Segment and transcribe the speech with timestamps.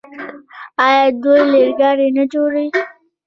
[0.85, 2.65] آیا دوی ریل ګاډي نه جوړوي؟